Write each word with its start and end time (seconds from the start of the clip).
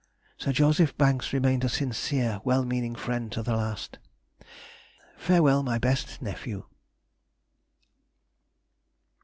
Sir 0.39 0.51
J. 0.51 0.87
Banks 0.97 1.31
remained 1.31 1.63
a 1.63 1.69
sincere 1.69 2.41
well 2.43 2.65
meaning 2.65 2.95
friend 2.95 3.31
to 3.33 3.43
the 3.43 3.55
last. 3.55 3.99
Farewell, 5.15 5.61
my 5.61 5.77
best 5.77 6.23
Nephew! 6.23 6.65